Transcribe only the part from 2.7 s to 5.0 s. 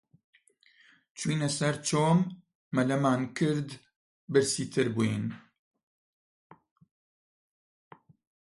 مەلەمان کرد، برسیتر